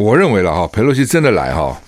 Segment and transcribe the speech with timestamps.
[0.00, 1.78] 我认为了哈，佩洛西真的来哈，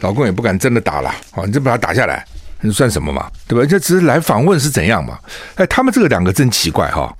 [0.00, 2.26] 老公也不敢真的打了，啊，你就把他打下来，
[2.60, 3.30] 你算什么嘛？
[3.46, 3.64] 对吧？
[3.64, 5.16] 这只是来访问是怎样嘛？
[5.54, 7.16] 哎，他们这个两个真奇怪哈，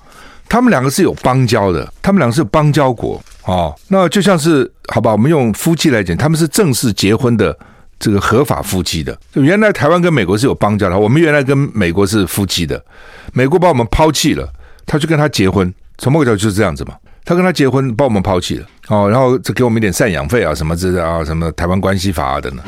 [0.49, 3.73] 他们两个是有邦交的，他们两个是有邦交国啊。
[3.87, 7.57] 那就像是好吧，我们用夫妻来讲，他们是正式结婚的
[8.01, 9.17] 这个合法夫妻的。
[9.31, 12.85] 就原来台湾跟美国是有邦交的，我们原来跟美国是夫妻的，
[13.33, 14.53] 美国把我们抛弃了，
[14.87, 16.97] 他就跟他结婚，从某个角度就是这样子嘛。
[17.25, 22.65] 他跟他结婚，把我们抛弃了哦，然后再给我们一点赡养费啊，什么之类啊，什么台湾关系法啊等等。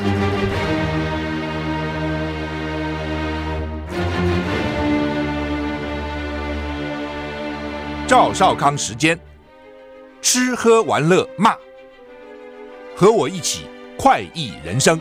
[8.07, 9.19] 赵少康时间，
[10.21, 11.55] 吃喝玩乐骂，
[12.95, 13.65] 和我一起
[13.97, 14.99] 快意人生。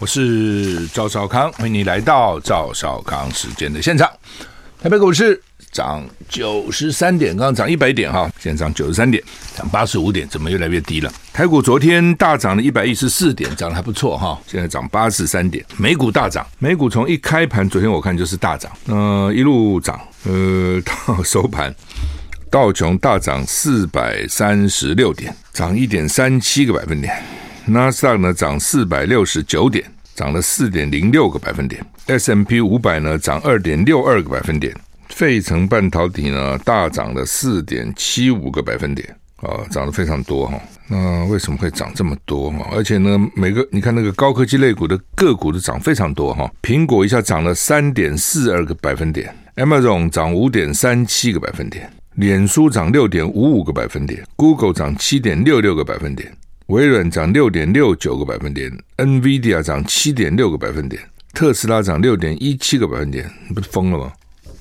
[0.00, 4.10] 我是赵少康，欢迎你来到赵少康时间的现场。
[4.82, 5.38] 台北股市
[5.70, 9.22] 涨九十三点，刚刚涨一百点哈，现在涨九十三点，
[9.54, 11.12] 涨八十五点，怎么越来越低了？
[11.34, 15.62] 台股昨天大涨了一百一十四点，涨得还不错哈，现在涨八十三点。
[15.76, 21.74] 美股大涨，美股从一开盘，昨天我看就是大涨，呃，一路涨，呃，到收盘，
[22.50, 27.22] 道琼大涨四百三十六点，涨一点三七个百分点。
[27.66, 31.84] 纳斯达克呢涨四百六十九点，涨了四点零六个百分点。
[32.06, 34.74] S M P 五百呢涨二点六二个百分点。
[35.08, 39.08] 费城半导体呢大涨了四点七五个百分点，
[39.42, 40.58] 啊，涨得非常多哈。
[40.88, 42.68] 那为什么会涨这么多哈？
[42.72, 46.50] 而且呢，每个你看那个高科技类股的个股都涨非常多哈。
[46.62, 56.32] 苹果一下涨了三点四二个百分点，Amazon 涨五点三七个百分点，脸书涨六点五五个百分点，Google 涨七点六六个百分点。
[56.70, 61.02] 微软涨六点六九个百分点，NVIDIA 涨七点六个百分点，
[61.34, 64.12] 特斯拉涨六点一七个百分点，你不是疯了吗？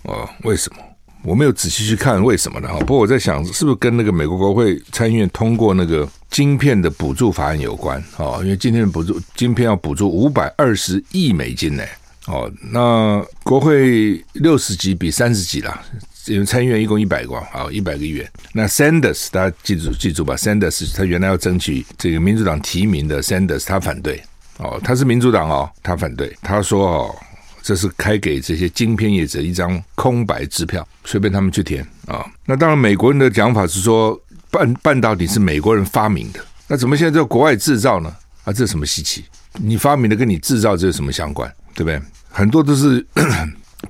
[0.03, 0.79] 哦，为什么？
[1.23, 2.79] 我没有仔细去看为什么的哈。
[2.79, 8.03] 不过我在想，是不是跟那个美国国会参议院通过那个晶片的补助法案有关？
[8.17, 11.83] 哦，因为今天的补助晶片要补助五百二十亿美金呢。
[12.25, 15.79] 哦，那国会六十几比三十几啦。
[16.29, 18.31] 因为参议院一共一百个啊，一百个议员。
[18.53, 24.23] 那 Sanders 大家记住记住吧，Sanders 他原来要争取这个民主党提名的，Sanders 他反对
[24.57, 27.15] 哦，他是民主党哦，他反对，他说哦，
[27.63, 32.25] 这是开给这些晶片业者一张空白支票，随便他们去填啊。
[32.45, 34.19] 那当然，美国人的讲法是说
[34.51, 38.15] 半半导体是美国人发明的，那怎么现在在国外制造呢？
[38.43, 39.25] 啊，这什么稀奇？
[39.53, 41.51] 你发明的跟你制造这有什么相关？
[41.73, 41.99] 对不对？
[42.29, 43.05] 很多都是。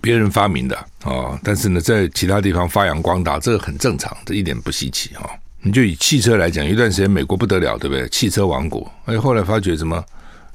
[0.01, 5.27] 别人发明的啊、但是呢，在其他地方发扬光大，这个很正常，这一点不稀奇哈、
[5.61, 8.07] 你就以汽车来讲，一段时间美国不得了，对不对？
[8.09, 10.03] 汽车王国，哎，后来发觉什么？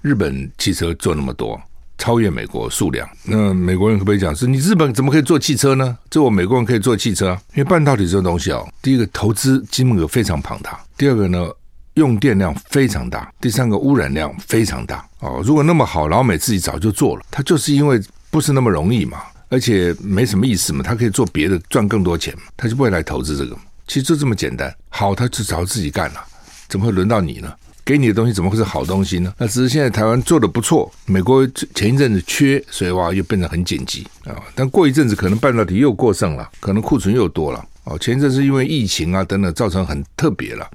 [0.03, 1.61] 日本汽车做那么多，
[1.97, 3.09] 超越美国数量。
[3.25, 5.97] 那美国人可不可以讲，是你日本怎么可以做汽车呢？
[6.11, 11.49] 这我美国人可以做汽车，因为半导体这个东西哦，第一个投资金额非常庞大，第二个呢，
[11.95, 15.43] 用电量非常大，第三个污染量非常大哦。
[15.43, 18.01] 如果那么好，老美自己早就做了，它就是因为。
[18.35, 23.57] 不是那么容易嘛，而且没什么意思嘛，他可以做别的赚更多钱嘛，他就不会来投资这个。
[23.87, 26.21] 其实就这么简单，好，他就找自己干了，
[26.67, 27.55] 怎么会轮到你呢？
[27.85, 29.33] 给你的东西怎么会是好东西呢？
[29.39, 31.47] 那只是现在台湾做的不错，美国
[31.77, 34.35] 前一阵子缺，所以哇又变得很紧急啊。
[34.53, 37.97] 但过一阵子可能半导体又过剩了，可能库存又多了哦。
[38.01, 40.69] 前一阵是因为疫情啊等等造成很特别了，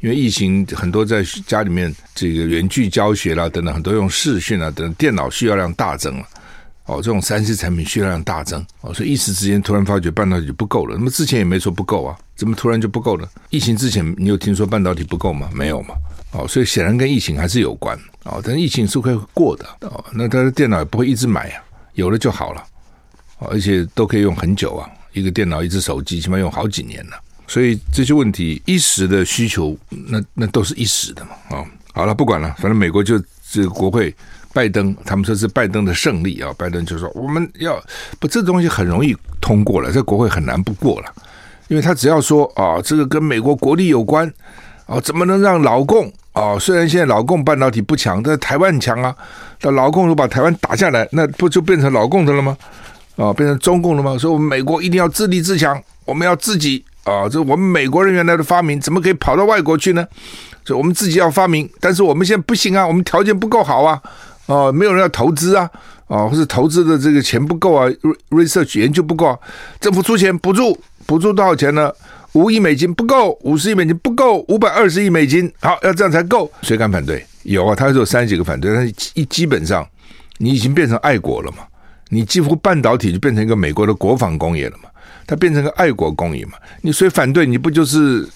[0.00, 6.26] 因为疫情很多在家里面这个远距教学啦等等，很多用视讯啊等等，电脑需要量大增了。
[6.86, 10.96] 哦，这种三 C 产品需要量大增哦，所以一时之间突然发觉半导体不够了。
[10.96, 13.28] 那么之前也没说不够啊，怎么突然就不够了？
[13.50, 15.48] 疫情之前你有听说半导体不够吗？
[15.54, 15.94] 没有嘛。
[16.32, 18.40] 哦，所以显然跟疫情还是有关哦。
[18.42, 21.62] 但是疫情是会过的哦，那他的电脑也不会一直买啊，
[21.94, 22.64] 有了就好了
[23.38, 27.16] 哦，而且都可以用很久啊，一个电脑一只手机起码用好几年了。
[27.46, 31.30] 所以这些问题一时的需求，那那都是一时的嘛。
[31.50, 34.12] 哦，好了，不管了，反正美国就这个国会。
[34.52, 36.52] 拜登他们说是拜登的胜利啊！
[36.58, 37.82] 拜登就说我们要
[38.20, 41.06] 不这东西很容易通过了，这国会很难不过了，
[41.68, 44.30] 因为他只要说啊，这个跟美国国力有关
[44.86, 46.58] 啊，怎么能让老共啊？
[46.58, 49.14] 虽然现在老共半导体不强，但台湾强啊。
[49.62, 52.56] 那老共如果把台湾打下来，那不就变成老共的了吗？
[53.16, 54.18] 啊，变成中共了吗？
[54.18, 60.06] 所以我们美国一定要自立自强，我们要自己啊，这我们美国人原来的发明怎么可以跑到外国去呢？
[60.64, 64.00] 所以我们自己要发明，但是我们现在不行啊，我们条件不够好啊。
[64.52, 65.70] 哦，没有人要投资啊，
[66.08, 67.88] 哦，或者投资的这个钱不够啊
[68.30, 69.38] ，research 研究不够啊，
[69.80, 71.90] 政府出钱补助，补助多少钱呢？
[72.34, 76.50] 五亿美金不够，五十亿美金不够，五百二十亿美金，好，要这样才够。
[76.62, 77.24] 谁敢反对？
[77.44, 79.86] 有啊，他有三十几个反对，但一基本上
[80.38, 81.58] 你已经变成爱国了嘛，
[82.08, 84.88] 你几乎半导体就变成一个美国的国防工业了嘛。
[85.26, 86.52] 它变成个爱国工业嘛。
[86.80, 88.26] 你谁反对，你不就是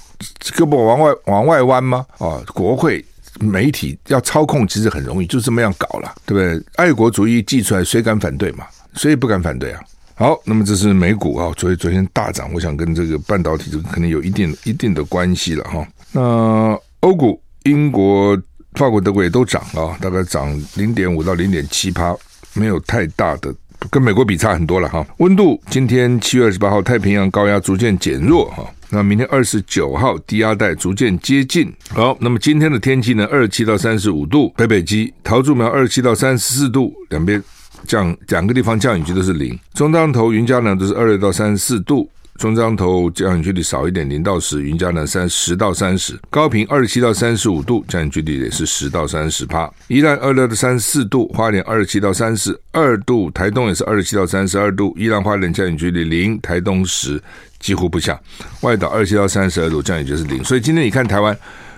[0.55, 2.07] 胳膊往外往外弯吗？
[2.19, 3.05] 啊，国会
[3.39, 6.65] 媒体要操控，其实很容易，就这么样搞了，对不对？
[6.77, 8.65] 爱国主义祭出来，谁敢反对嘛？
[8.95, 9.81] 谁也不敢反对啊。
[10.15, 15.87] 好，那么这是美股啊，昨昨天大涨，我想跟这个半导体这个可能有一定一定的关系了哈。
[16.13, 18.35] 那欧股，英国、
[18.73, 22.17] 法国、德国也都涨啊，大概涨零点五到零点七趴，
[22.55, 23.55] 没有太大的，
[23.91, 25.07] 跟美国比差很多了哈。
[25.19, 31.73] 温度今天七月二十八号，太平洋高压逐渐减弱哈，那明天二十九号低压带逐渐接近。
[31.91, 37.43] 好，那么今天的天气呢，二十七到三十五度，北北基桃竹苗二十七到三十四度，两边。
[37.87, 57.21] 降两个地方降雨区都是零，中彰投云嘉南都是二十到三十四度，中彰投降雨距离少一点，零到十，云嘉南三十到三十，高屏二十七到三十五度，降雨距离也是十到三十趴，宜兰二六到三十四度，花莲二十七到三十二度，台东也是二十七到三十二度，宜兰花莲降雨距离零，台东十，
[57.59, 58.21] 几乎不下，
[58.61, 61.37] 外岛二十七到三十二度，降雨就是零，所以今天你看台湾，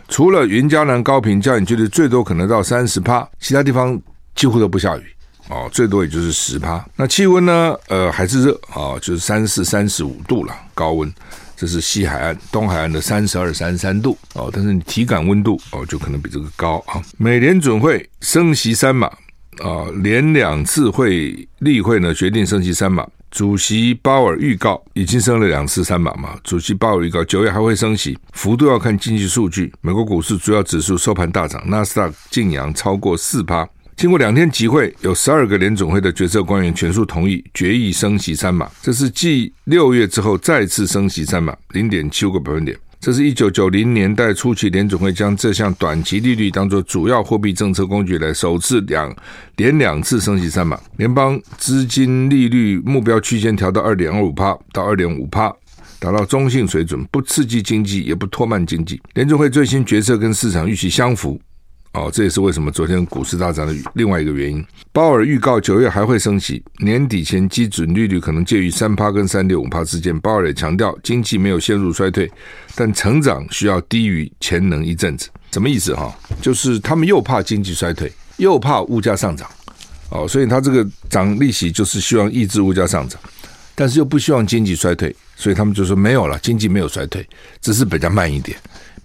[0.08, 4.00] 除了云嘉南高屏降雨距离最多可能到三十趴，其他地方
[4.34, 5.02] 几乎都不下雨。
[5.48, 6.84] 哦，最多也就是十趴。
[6.94, 7.74] 那气温呢？
[7.88, 11.12] 呃，还是热啊、就是三十四、三十五度了，高温。
[11.56, 14.48] 这是西海岸、东海岸的三十二、三十三度哦。
[14.52, 17.02] 但是你体感温度哦，就可能比这个高啊。
[17.16, 19.08] 美联准会升息三码
[19.58, 23.04] 啊，连两次会例会呢，决定升息三码。
[23.30, 26.38] 主席鲍尔预告已经升了两次三码嘛。
[26.42, 29.70] 主席鲍尔预告九月还会升息，幅度要看经济数据。
[29.80, 33.68] 美国股市主要指数收盘大涨，纳斯达克净扬超过四趴。
[33.98, 42.78] 经过两天集会，有十二个联总会的决策官员全数同意决议升息三码，这是继六月之后再次升息三码，零点七五个百分点。
[43.00, 49.12] 这是一九九零年代初期联总会将这项短期利率当作主要货币政策工具来首次两
[49.56, 55.52] 连两次升息三码，联邦资金利率目标区间调到二点二五趴到二点五趴，
[55.98, 59.02] 达到中性水准，不刺激经济，也不拖慢经济。
[59.14, 61.40] 联准会最新决策跟市场预期相符。
[61.92, 64.64] 哦，这也是为什么昨天股市大涨的另外一个原因。
[64.92, 70.16] 鲍尔预告九月还会升息，年底前基准利率可能介于三趴跟三点五趴之间。
[70.20, 72.30] 鲍尔也强调，经济没有陷入衰退，
[72.74, 75.28] 但成长需要低于潜能一阵子。
[75.50, 76.14] 什么意思哈？
[76.42, 79.48] 就是他们又怕经济衰退，又怕物价上涨。
[80.10, 83.18] 哦，所以他这个涨利息就是希望抑制物价上涨，
[83.74, 87.26] 但是又不希望经济衰退，所以他们就说没有了，经济没有衰退，
[87.60, 88.56] 只是比较慢一点，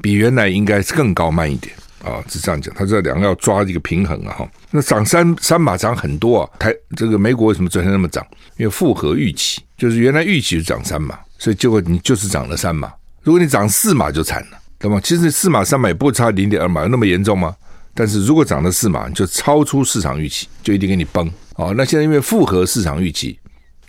[0.02, 1.74] 比原来应该是更高慢一点。
[2.04, 4.52] 啊，是这样讲，他这两个要抓一个平衡啊，哈。
[4.72, 8.26] 那涨三三码涨很多啊，台这个美国为什么昨天那么涨？
[8.58, 12.92] 因为复合预期，就是原来预期是涨三码，所以结果你就是涨了三码。
[13.24, 15.00] 如果你涨四码就惨了，对吗？
[15.02, 17.56] 其实四码三码也不差零点二码，有那么严重吗？
[17.94, 21.32] 但是如果涨了四码，就超出市场预期，就一定给你崩。
[21.56, 23.40] 哦，那现在因为复合市场预期，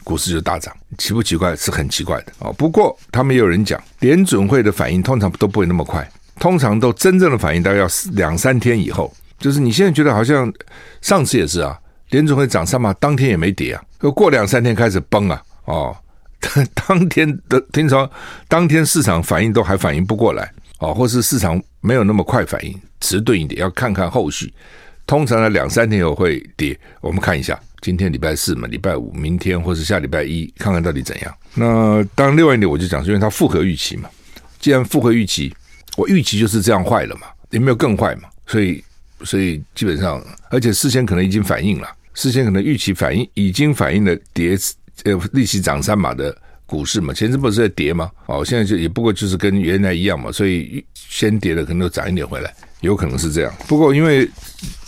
[0.04, 1.56] 股市就大涨，奇不奇怪？
[1.56, 2.52] 是很奇怪的哦。
[2.52, 6.08] 不过他们也有人讲，联准会的反应通常都不会那么快。
[6.38, 10.52] 通常都真正的反应大概要两三天以后，就是你现在觉得好像
[11.00, 11.78] 上次也是啊，
[12.10, 13.82] 联准会涨三码，当天也没跌啊，
[14.14, 15.96] 过两三天开始崩啊，哦，
[16.74, 18.10] 当天的听说
[18.48, 24.52] 当天市场反应都还反应不过来哦，或是市场没有那么快反应，迟钝一点，要看看后续。
[25.06, 31.34] 通常呢两三天以后会跌，我们看一下，今天礼拜四嘛，礼拜五，明天或是下礼拜一，看看到底怎样。
[31.54, 34.08] 那当然另外一点我就讲，是因为它符合预期嘛，
[34.58, 35.54] 既然符合预期。
[35.96, 38.82] 我预期就是这样坏了嘛，也没有更坏嘛，所以
[39.22, 44.58] 所以基本上，而且事先可能已经反映了，事先可能预期反应已经反映了跌
[45.04, 46.36] 呃利息涨三码的
[46.66, 48.10] 股市嘛，前阵不是在跌吗？
[48.26, 53.54] 哦，现在就也不过就是跟原来一样嘛，所以先跌的可能都涨一点回来，有可能是这样。
[53.68, 54.28] 不过因为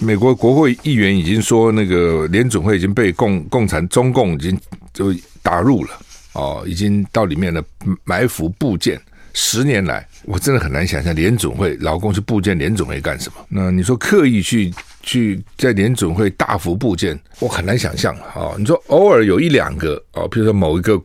[0.00, 4.58] 美国国会议员已经说那个联准会已经被共共产中共已经
[4.92, 5.90] 就打入了
[6.32, 7.64] 哦，已经到里面的
[8.04, 9.00] 埋伏部件。
[9.38, 13.46] 十年来，我真的很难想象联总会老公去布建联总会干什么？
[13.50, 18.56] 那你说刻意去去在联总会大幅布建，我很难想象啊！
[18.58, 20.98] 你说偶尔有一两个哦，比如说某一个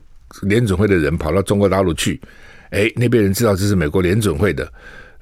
[0.43, 2.21] 联总会的人跑到中国大陆去，
[2.69, 4.71] 哎，那边人知道这是美国联总会的，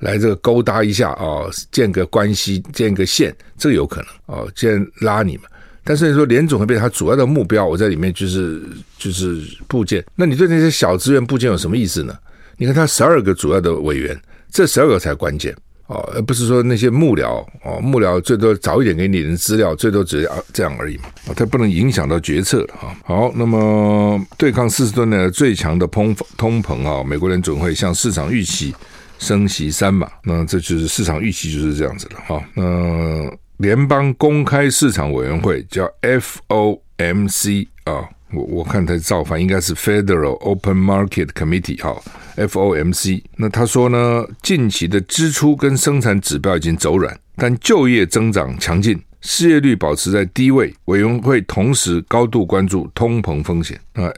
[0.02, 5.46] 来这个勾搭一下啊，建个关系，建个线，这个有可能哦，建拉你们。
[5.84, 8.62] 但是你说联总会变成他主要的目标，我在里面就是
[9.00, 12.16] 就是布建，那你对那些小资源布建有什么意思呢？
[12.60, 14.20] 你看他十二个主要的委员，
[14.52, 15.56] 这十二个才关键
[15.88, 22.94] 哦，而不是说那些幕僚哦，幕僚最多早一点给你的资料，最多只是这样而已嘛，他不能影响到决策的哈。
[23.06, 28.76] 好，那么对抗四十多年来最强的通通膨啊，美国人准会向市场预期
[29.20, 32.44] 升息三码，那这就是市场预期就是这样子了哈。
[32.54, 38.10] 那联邦公开市场委员会叫 FOMC 啊。
[38.32, 42.00] 我我看他造反应该是 Federal Open Market Committee 哈
[42.38, 43.24] ，FOMC。
[43.38, 50.74] 那他说呢，近期的支出跟生产指标已经走软，但就业增长强劲，失业率保持在低位。
[50.86, 53.80] 委员会同时高度关注通膨风险。
[53.94, 54.12] 那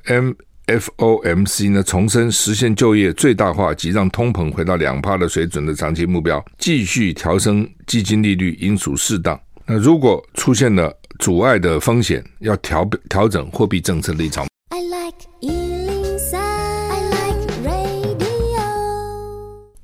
[0.68, 9.40] MFOMC 呢，重申实现就业最大化及让通膨回到两趴的水准的长期目标，继续调升基金利率应属适当。
[9.66, 14.48] 那如果出现了阻碍的风险，要调调整货币政策立场。
[14.70, 18.64] I like 103, I like radio。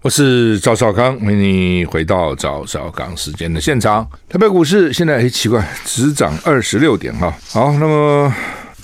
[0.01, 4.09] 我是赵少康，欢迎你回到赵少康时间的现场。
[4.27, 7.31] 台北股市现在很奇怪，只涨二十六点哈。
[7.51, 8.33] 好，那么。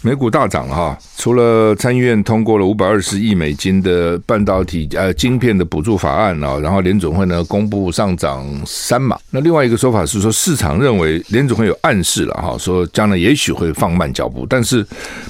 [0.06, 9.18] 美股大涨哈，除了参议院通过了五百二十亿美金的半导体呃晶片的补助法案啊，然后联准会呢公布上涨三码。
[9.30, 14.86] 那另外一个说法是说，市场认为联准会有暗示了哈，说将来也许会放慢脚步，但是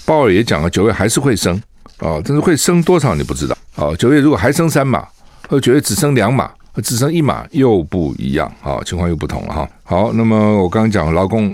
[0.06, 1.56] 鲍尔也讲了，九月还是会升
[2.00, 3.94] 啊，但是会升多少你不知道啊。
[4.00, 5.08] 九月如果还升三码，
[5.48, 6.50] 或九月只升两码，
[6.84, 9.70] 只升一码又不一样啊，情况又不同了哈。
[9.84, 11.53] 好，那么我刚刚讲劳工。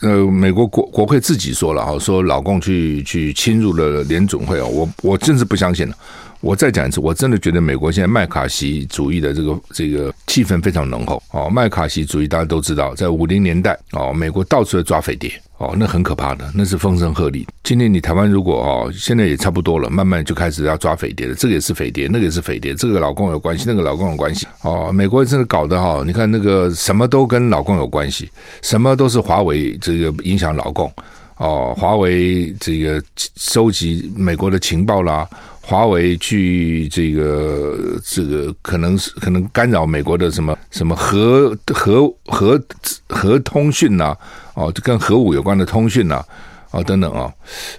[0.00, 5.96] 呃，美国国国会自己说了啊，说老共去去侵入了联总会啊，我我真是不相信了。
[6.40, 11.48] 我再讲一次，我真的觉得美国现在麦卡锡主义的这个这个气氛非常浓厚哦。
[11.50, 17.44] 麦卡锡主义大家都知道，在五零年代哦，美国到处在抓匪谍哦，那很可怕的，那是风声鹤唳。
[17.64, 24.92] 今天你台湾如果哦，现在也差不多了，慢慢就开始要抓匪谍了，这个也是匪谍，那个也是匪谍，这个老共有关系，那个老共有关系哦。
[24.92, 28.30] 美国真的搞得哈，你看那个什么都跟老共有关系，
[28.62, 30.88] 什么都是华为这个影响老共
[31.38, 33.02] 哦，华为这个
[33.34, 35.28] 收集美国的情报啦。
[35.68, 42.58] 华为去这个这个可能是可能干扰美国的什么什么核核核
[43.06, 44.16] 核通讯呐、
[44.54, 46.24] 哦，跟核武有关的通讯呐、啊，
[46.80, 47.30] 哦等等啊，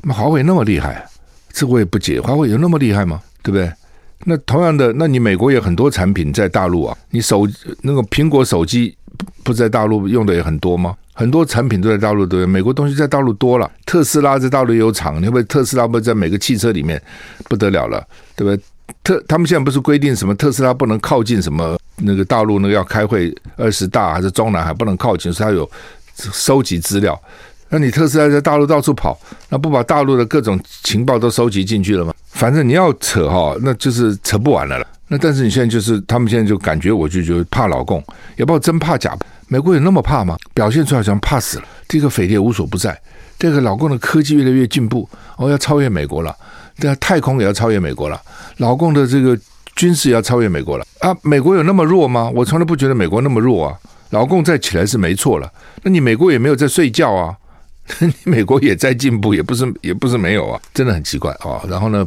[0.03, 1.03] 那华为那么厉害，
[1.51, 3.19] 这我也不解，华为有那么厉害吗？
[3.41, 3.72] 对不对？
[4.25, 7.48] 那同样的，那你美国有很多产品在大陆啊，你手
[7.81, 8.96] 那个苹果手机
[9.43, 10.95] 不在大陆用的也很多吗？
[11.13, 12.49] 很多产品都在大陆，对不对？
[12.49, 17.01] 美国东西在大陆多了，特斯拉在大陆有厂，你会不会特斯拉不在每个汽车里面
[17.49, 18.01] 不得了了，
[18.35, 18.63] 对不对？
[19.03, 25.69] 特他们现在不是规定什么特斯拉不能靠近什么那个大陆那个要开会二十大还是中南海不能靠近，所以他有
[26.15, 27.19] 收集资料。
[27.69, 32.13] 那你特斯拉在大陆到处跑，那不把大陆的各种情报都收集进去了吗？
[32.31, 34.88] 反正你要扯哈，那就是扯不完了了。
[35.09, 38.01] 那但是你现在就是他们现在就感觉我就觉得怕老共，
[38.37, 39.17] 也不知道真怕假。
[39.47, 40.37] 美国有那么怕吗？
[40.53, 41.65] 表现出来好像怕死了。
[41.87, 42.97] 这个匪谍无所不在，
[43.37, 46.35] 这个老共的科技越来越进步，哦，要超越美国了。
[46.79, 48.21] 对啊太空也要超越美国了。
[48.57, 49.37] 老共的这个
[49.75, 51.15] 军事也要超越美国了啊！
[51.23, 52.31] 美国有那么弱吗？
[52.35, 53.75] 我从来不觉得美国那么弱啊。
[54.11, 55.51] 老共再起来是没错了。
[55.83, 57.35] 那你美国也没有在睡觉啊？
[57.99, 60.61] 你美国也在进步，也不是也不是没有啊。
[60.73, 61.59] 真的很奇怪啊。
[61.67, 62.05] 然后呢，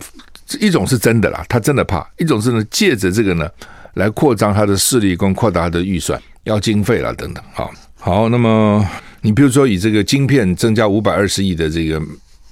[0.58, 3.48] 一种是真的啦，他真的怕；一种是呢，借着这个呢，
[3.94, 6.20] 来扩张他的势力，跟扩大他的预算。
[6.44, 8.84] 要经费了，等等，好，好，那么
[9.20, 12.02] 你比如说以这个晶片增加五百二十亿的这个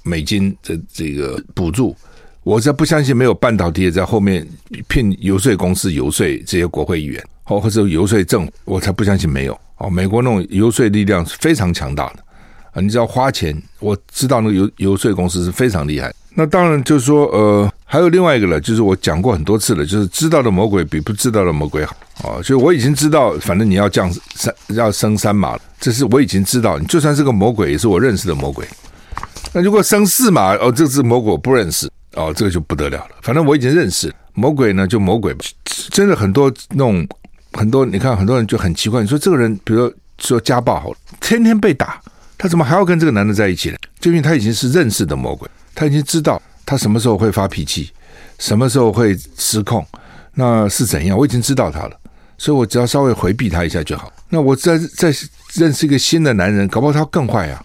[0.01, 1.93] 美金的这个补助，
[2.43, 4.47] 我才不相信没有半导体也在后面
[4.87, 9.59] 骗游说公司游说这些国会议员，或或者游说政府，我才不相信没有。
[9.75, 12.23] 哦，美国那种游说力量是非常强大的
[12.71, 12.79] 啊！
[12.79, 16.13] 你只要花钱，我知道那个游游说公司是非常厉害。
[16.33, 21.95] 那当然就是说，呃，还有另外一个了，就是我讲过很多次了，就是知道的魔鬼比不知道的魔鬼好。
[22.23, 26.77] 啊，所以我已经知道，反正你要降三，要升三码了，这是我已经知道。
[26.77, 28.65] 你就算是个魔鬼，也是我认识的魔鬼。
[29.51, 33.09] 那如果升四码，哦，这只魔鬼我不认识，哦，这个就不得了了。
[33.21, 35.35] 反正我已经认识魔鬼呢，就魔鬼。
[35.89, 37.05] 真的很多那种
[37.53, 41.99] 很多，你看很多人就很奇怪，你说这个人，比如说说家暴好了，天天被打，
[42.37, 43.77] 他怎么还要跟这个男的在一起呢？
[43.99, 47.91] 就因为他已经是认识的魔鬼，他已经知道他什么时候会发脾气，
[48.39, 49.85] 什么时候会失控，
[50.33, 51.97] 那是怎样，我已经知道他了。
[52.37, 54.11] 所以我只要稍微回避他一下就好。
[54.29, 55.13] 那我再再
[55.53, 57.63] 认识一个新的男人，搞不好他更坏、啊。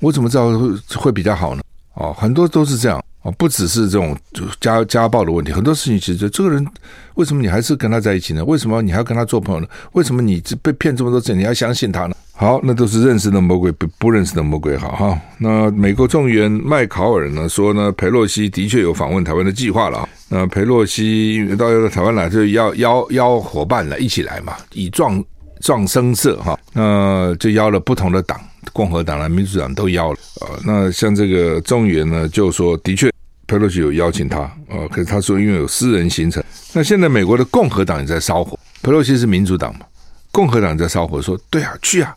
[0.00, 1.62] 我怎么知道会会比较好呢？
[1.94, 3.04] 哦，很多都是这样
[3.36, 4.16] 不只是这种
[4.60, 6.66] 家家暴的问题，很多事情其实这个人
[7.14, 8.44] 为什么你还是跟他在一起呢？
[8.44, 9.66] 为什么你还要跟他做朋友呢？
[9.92, 12.14] 为什么你被骗这么多次，你要相信他呢？
[12.32, 15.20] 好，那都是认识的魔鬼，不不认识的魔鬼好哈。
[15.38, 20.08] 那美国众议员麦考尔呢说呢，裴洛西的确有访问台湾的计划了。
[20.28, 25.22] 那裴洛西到台湾来，就邀邀邀伙伴来一起来嘛，以壮
[25.60, 26.56] 壮声色哈。
[26.72, 28.40] 那就邀了不同的党，
[28.72, 30.54] 共和党啦、民主党都邀了啊。
[30.64, 33.10] 那像这个众议员呢，就说的确
[33.48, 36.44] 佩洛西有邀请他呃，可是他说因为有私人行程。
[36.74, 39.86] 那现在美国的共和党也在烧火，佩洛西是民主党嘛？
[40.30, 42.14] 共和党在烧火，说对啊，去啊，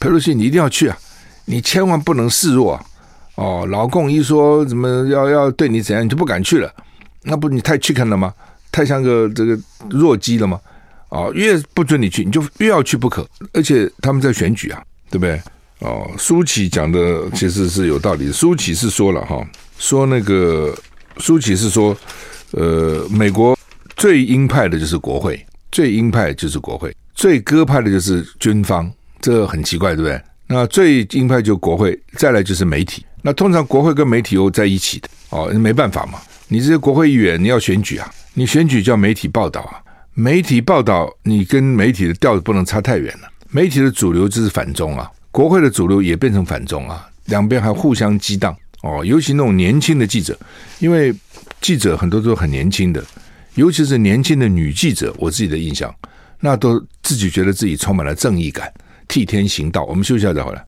[0.00, 0.96] 佩洛西你一定要去啊，
[1.44, 2.84] 你千万不能示弱啊！
[3.34, 6.72] 哦，老共一说怎么要要对你怎样，你就不敢去了，
[7.24, 8.32] 那不你太屈看了吗？
[8.72, 9.58] 太像个这个
[9.90, 10.58] 弱鸡了吗？
[11.10, 13.28] 哦，越不准你去，你就越要去不可。
[13.52, 15.40] 而且他们在选举啊，对不对？
[15.80, 18.32] 哦，苏起讲的其实是有道理的。
[18.32, 19.44] 苏起是说了哈，
[19.80, 20.76] 说那个
[21.16, 21.96] 舒淇是说，
[22.52, 23.58] 呃，美国
[23.96, 30.20] 最鹰派的就是国会，最鹰派就是国会，最鸽派的就是军方，这很奇怪，对不对？
[30.46, 33.04] 那最鹰派就国会，再来就是媒体。
[33.22, 36.18] 那通常国会跟媒体又在一起的，哦，没办法嘛，
[36.48, 39.80] 你这些国会议员你要选举啊，你选举叫媒体报道啊，
[40.12, 43.28] 媒体报道你跟媒体的调子不能差太远了。
[43.48, 49.04] 媒体的主流就是反中啊，国会的主流也变成反中啊，两边还互相激荡哦。
[49.04, 50.38] 尤其那种年轻的记者，
[50.78, 51.14] 因为
[51.60, 53.04] 记者很多都很年轻的，
[53.54, 55.94] 尤其是年轻的女记者，我自己的印象，
[56.38, 58.72] 那都自己觉得自己充满了正义感。
[59.08, 60.64] 替天行道，我们休息一下再回来。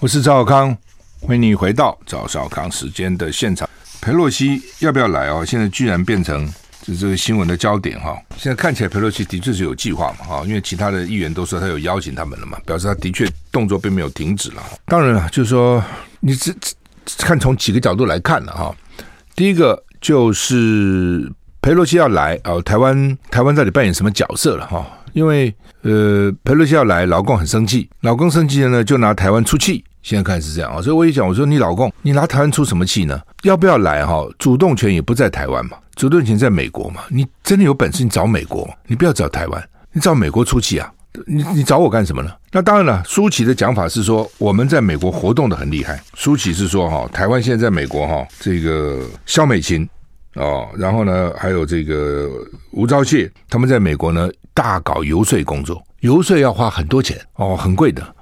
[0.00, 0.76] 我是赵小康，
[1.20, 3.68] 欢迎你回到赵少康时间的现场。
[4.00, 5.44] 裴洛西要不要来哦？
[5.44, 6.46] 现在居然变成
[6.84, 8.16] 这这个新闻的焦点哈。
[8.36, 14.62] 现在看起来佩洛西的确是有计划嘛哈，因为其他的议员都说他有邀请他们了嘛，表示他的确动作并没有停止了。
[14.84, 15.82] 当然了，就是说
[16.20, 16.52] 你这
[17.18, 18.74] 看从几个角度来看了哈。
[19.34, 21.32] 第一个就是。
[21.64, 24.86] 佩洛西要来哦，台湾台湾到底扮演什么角色了哈？
[25.14, 25.50] 因为
[25.80, 29.82] 呃，佩洛西要来，老公很生气，老公生气了呢，就拿台湾出气。
[30.04, 33.18] 现在看是这样啊，所以我也讲，我说你老公，你拿台湾出什么气呢？
[33.42, 34.22] 要不要来哈？
[34.38, 37.00] 主动权也不在台湾嘛，主动权在美国嘛。
[37.08, 40.92] 你真的有本事，你找美国，你不要找台湾，你找美国出气啊？
[41.26, 42.30] 你你找我干什么呢？
[42.52, 45.98] 那当然了，苏起的讲法是说，我们在美国活动的很厉害。
[46.14, 49.88] 苏起是说哈，台湾现在在美国哈，这个萧美琴。
[50.34, 52.28] 哦，然后呢，还有这个
[52.72, 58.13] 吴钊燮，他们在美国呢大搞游说工作，游说要花很多钱哦，很贵的。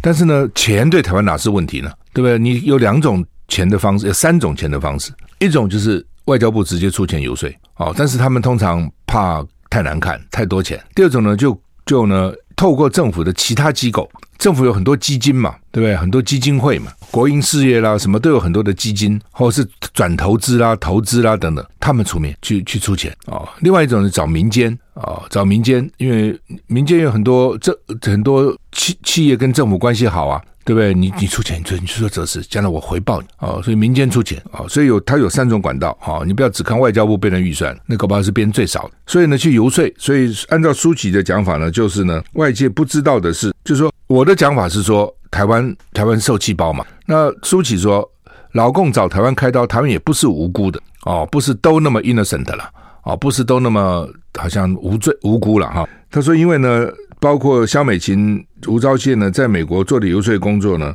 [0.00, 1.90] 但是呢，钱对台湾哪是问题呢？
[2.12, 2.38] 对不对？
[2.38, 10.80] 你有两种钱的方式，有三种钱的方式，一种就是外交部直接出钱游说，哦，但是他们通常怕太难看，太多钱。
[10.94, 14.10] 第二种呢，就就呢，透过政府的其他机构。
[14.38, 15.96] 政府有很多基金嘛，对不对？
[15.96, 23.48] 很多基金会嘛，国营事业啦，什么都有很多的基金，或者是转投资啦、投资啦等等，他们出面去去出钱、哦。
[23.58, 30.42] 另外一种是找民间啊、哦，找民间，因为民间有很多政很多企企业跟政府关系好啊。
[30.64, 30.92] 对不对？
[30.92, 33.58] 你你出钱，你出你去做这事，将来我回报你哦。
[33.64, 36.22] 所以民间出钱哦，所以有它有三种管道哦。
[36.26, 38.90] 你不要只看外交部编的预算，那搞不好是编最少的。
[39.06, 39.90] 所以呢，去游说。
[39.96, 46.84] 所以按照苏起的讲法呢，就是呢，外界不知道的是，就是说我的讲法是说，台湾台湾受气包嘛。
[47.06, 48.06] 那苏起说，
[48.52, 52.70] 老共找台湾开刀，台湾也不是无辜的哦，不是都那么 innocent 了
[53.02, 54.08] 啊，不是都那么
[54.38, 55.88] 好像无罪无辜了哈。
[56.10, 56.88] 他说，因为呢。
[57.20, 60.94] 包括萧美琴、吴钊燮呢，在美国做的游说工作呢，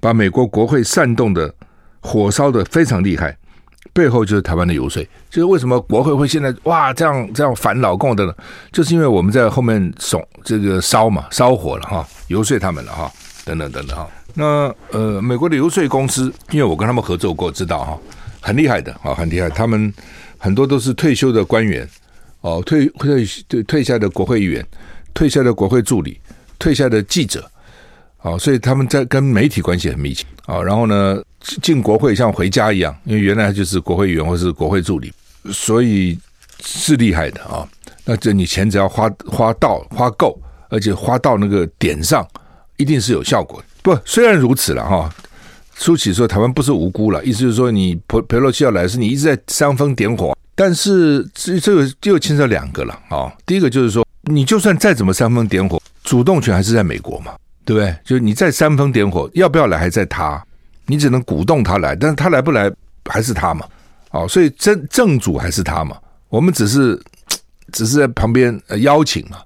[0.00, 1.54] 把美国国会煽动的
[2.00, 3.38] 火烧的非常厉害，
[3.92, 5.00] 背后就是台湾的游说。
[5.30, 8.34] 就是为什么国会会现在哇这样这样反老共的呢？
[8.72, 13.08] 就是因为我们在后面怂这个烧嘛，烧火了哈，游说他们了哈，
[13.44, 14.08] 等等等等哈。
[14.34, 14.44] 那
[14.90, 17.96] 呃，美国的游说公司，因为我跟他们合作过，知道哈，
[18.40, 19.48] 很厉害的啊，很厉害。
[19.48, 19.94] 他们
[20.42, 21.88] 很多都是退休的官员
[22.40, 24.66] 哦，退退退退下的国会议员。
[25.14, 26.18] 退下的国会助理，
[26.58, 27.46] 退下的记者，
[28.16, 30.62] 啊，所以他们在跟媒体关系很密切啊。
[30.62, 31.22] 然后呢，
[31.60, 35.12] 进国会像回家一样，因为原来就是国会议员或是国会助理，
[35.52, 36.18] 所以
[36.64, 37.68] 是厉害的啊。
[38.06, 42.26] 那这你钱只要花花到花够，而且花到那个点上，
[42.78, 43.66] 一定是有效果的。
[43.82, 45.14] 不，虽然如此了哈。
[45.82, 50.36] 苏起说台湾不是无辜了，意思就是说你裴裴洛西要来，是你一直在煽风点火。
[50.54, 53.32] 但是这这个就牵扯两个了啊。
[53.44, 54.06] 第一个就是说。
[54.24, 57.92] 你就算再怎么煽风点火，主动权还是在美国嘛，对不对？
[58.04, 60.40] 就是你再煽风点火，要不要来还在他，
[60.86, 62.70] 你只能鼓动他来，但是他来不来
[63.06, 63.66] 还是他嘛。
[64.12, 65.96] 哦，所以正正主还是他嘛，
[66.28, 66.96] 我们只是
[67.72, 69.38] 只是在旁边邀请嘛，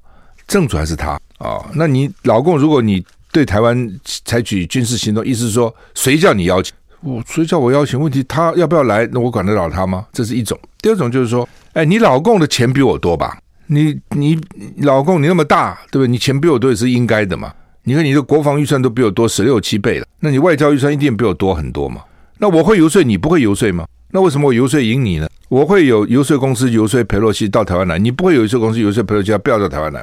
[0.47, 1.21] 正主还是他啊。
[1.39, 3.03] 哦，那你老共，如果你
[3.37, 6.73] 对台湾采取军事行动，意思是说谁叫你邀请？
[7.03, 8.01] 我谁叫我邀请？
[8.01, 9.07] 问题他要不要来？
[9.13, 10.07] 那我管得了他吗？
[10.11, 10.59] 这是一种。
[10.81, 13.37] 第二种就是说，哎，你老共的钱比我多吧？
[13.67, 14.41] 你你
[14.79, 16.09] 老共你那么大，对不对？
[16.09, 17.53] 你钱比我多也是应该的嘛。
[17.85, 22.01] 你看你的国防预算都比我多十六七倍了，那你外交预算一定比我多很多嘛。
[22.39, 23.87] 那我会游说，你不会游说吗？
[24.13, 25.29] 那为什么我游说赢你呢？
[25.51, 30.03] 我会有游说公司游说佩洛西到台湾来，你不会游说公司游说佩洛西要不要到台湾来，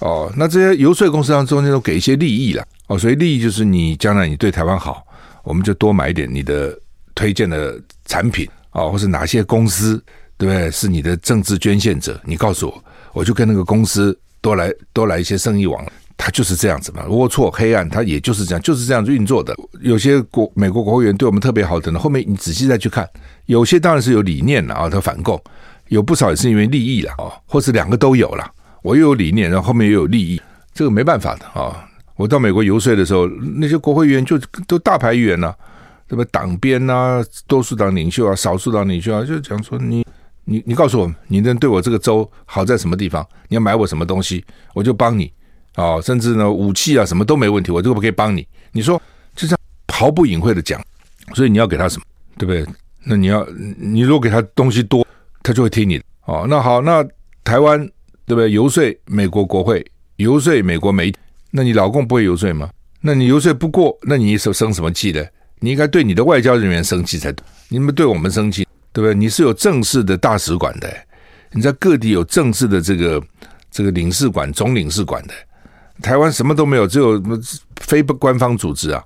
[0.00, 5.06] 哦，那这些游说公司当中间都给一些利益了哦，所以利益就是你将来你对台湾好，
[5.42, 6.78] 我们就多买一点你的
[7.14, 10.02] 推荐的产品、哦，或是哪些公司。
[10.36, 10.68] 对不对？
[10.68, 15.92] 是你的政治捐献者，你告诉我，我就跟那个公司多来多来一些生意往来。
[16.16, 19.54] 它就是这样子嘛，龌龊黑暗，它也就是这样，就是这样运作的。
[19.80, 23.08] 有些国美国国会议员对我们特别好的呢，后面你仔细再去看，
[23.46, 25.40] 有些当然是有理念了啊，他反共，
[25.86, 28.44] 有不少也是因为利益了啊，或是两个都有了。
[28.84, 30.38] 我又有理念，然后后面又有利益，
[30.74, 31.88] 这个没办法的啊。
[32.16, 35.54] 我到美国游说的时候，那些国会议员就都大牌议员呐，
[36.06, 40.04] 什么党鞭啊，多数党领袖啊，少数党领袖啊，就讲说你
[40.44, 43.26] 你你告诉我，你能对我这个州好在什么地方？
[43.48, 44.44] 你要买我什么东西，
[44.74, 45.32] 我就帮你。
[45.76, 48.46] 啊，甚至呢，武器啊什么都没问题，我这个可以帮你。
[48.72, 49.00] 你说
[49.34, 50.78] 就这样毫不隐晦的讲，
[51.34, 52.04] 所以你要给他什么，
[52.36, 52.66] 对不对？
[53.02, 53.44] 那你要
[53.78, 55.06] 你如果给他东西多，
[55.42, 56.04] 他就会听你的。
[56.26, 57.02] 哦，那好，那
[57.42, 57.90] 台湾
[58.26, 58.50] 对不对？
[58.50, 59.84] 游说美国国会，
[60.16, 61.12] 游说美国媒，
[61.50, 62.70] 那你老共不会游说吗？
[63.00, 65.24] 那你游说不过，那你生生什么气呢？
[65.60, 67.44] 你应该对你的外交人员生气才对。
[67.68, 69.14] 你们对我们生气，对不对？
[69.14, 70.92] 你是有正式的大使馆的，
[71.52, 73.22] 你在各地有正式的这个
[73.70, 75.34] 这个领事馆、总领事馆的。
[76.02, 77.22] 台湾什么都没有，只有
[77.76, 79.02] 非官方组织啊！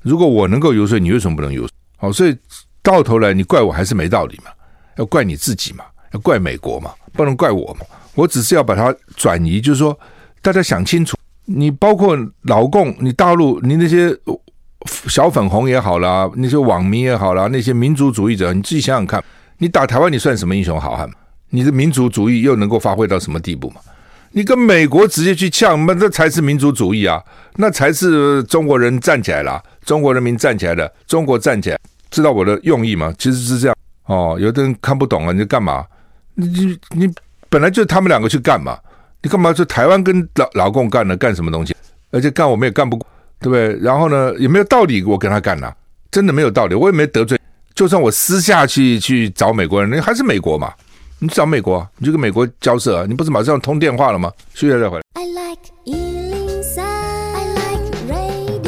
[0.00, 1.70] 如果我能够游说，你为什么不能游说？
[1.96, 2.36] 好，所以
[2.82, 4.50] 到头来你怪我还是没道理嘛？
[4.96, 5.84] 要怪你自己嘛？
[6.12, 6.90] 要怪美国嘛？
[7.12, 7.86] 不能怪我嘛？
[8.14, 9.98] 我只是要把它转移，就是说
[10.40, 14.16] 大家想清楚，你包括老共，你大陆，你那些
[15.08, 19.22] 小粉红也好啦，那些网民也好啦，那些民族主义者，你自己想想看，
[19.58, 21.08] 你打台湾，你算什么英雄好汉？
[21.50, 23.76] 你的民族主义又能够发挥到什么地步嘛？
[24.34, 27.22] 你跟美国直接去呛，那这才是民族主义啊！
[27.56, 31.78] 那才是中国人站起来了，中国人民站起来了，中国站起来，
[32.10, 33.12] 知道我的用意吗？
[33.18, 34.38] 其实是这样哦。
[34.40, 35.84] 有的人看不懂啊，你就干嘛？
[36.34, 36.48] 你
[36.96, 37.06] 你
[37.52, 38.78] 本来就是他们两个去干嘛？
[39.20, 41.76] 你干嘛说台湾跟老老共干了干什么东西？
[42.10, 43.06] 而且干我们也干不过，
[43.40, 43.78] 对不对？
[43.78, 45.70] 然后呢，也没有道理我跟他干呐，
[46.10, 47.38] 真的没有道理，我也没得罪。
[47.74, 50.72] 就算我私下去去找美国人，那还是美国嘛。
[51.18, 53.04] 你找美国，你就跟美国交涉啊！
[53.06, 54.32] 你不是马上通电话了吗？
[54.54, 55.02] 休息再回来。
[55.12, 58.64] I like 103, I like radio。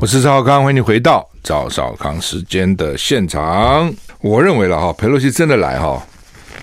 [0.00, 3.92] 我是赵少康，欢迎你回到赵少康时间的现场。
[4.20, 6.02] 我认为了哈，佩洛西真的来哈，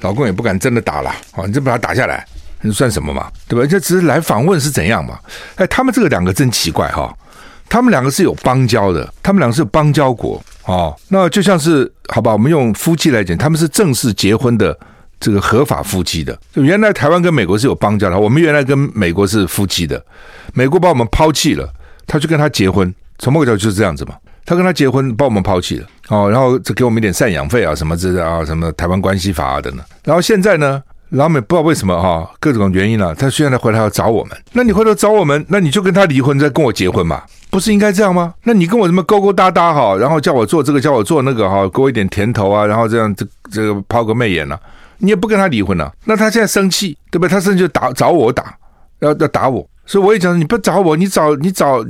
[0.04, 1.12] 老公也不敢真的打了。
[1.32, 2.26] 好，你就把他打下来，
[2.62, 3.32] 你算什么嘛？
[3.48, 3.66] 对吧？
[3.66, 5.18] 这只是来访问是怎样嘛？
[5.56, 7.12] 哎，他们这个两个真奇怪哈，
[7.68, 10.44] 他们两个是有邦交的，他们两个是有邦交国。
[10.66, 14.78] 哦，那就像是好吧，我们用夫妻来讲，他们是正式结婚的
[15.20, 16.38] 这个合法夫妻的。
[16.54, 20.04] 就原来台湾跟美国是有邦交的，我们原来跟美国是夫妻的，
[20.54, 21.68] 美国把我们抛弃了，
[22.06, 24.16] 他就跟他结婚，从某个角度就是这样子嘛。
[24.46, 29.86] 他跟他结婚，把我们抛弃了，哦，然后就给我们一点赡养费啊，什么之类啊，什么台湾关系法啊等等。
[30.04, 37.24] 然后现在呢，老美不知道为什么哈，各种原因了，他现在回来要找我们，那你回头找我们，那你就跟他离婚，再跟我结婚嘛。
[37.50, 38.34] 不是应该这样吗？
[38.44, 44.62] 那你跟我什么勾勾搭搭哈，然后叫我做这个，叫我做那个哈，给我一点甜头啊，然后这样这这个抛个媚眼呢、啊？
[44.98, 45.94] 你也不跟他离婚了、啊？
[46.06, 47.30] 那他现在生气，对不对？
[47.30, 48.58] 他甚至就打找我打，
[49.00, 51.84] 要要打我，所以我也讲，你不找我，你找你找